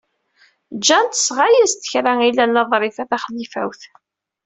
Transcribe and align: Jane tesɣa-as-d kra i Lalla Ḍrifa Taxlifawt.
Jane 0.85 1.09
tesɣa-as-d 1.13 1.83
kra 1.91 2.13
i 2.27 2.29
Lalla 2.37 2.63
Ḍrifa 2.71 3.03
Taxlifawt. 3.09 3.81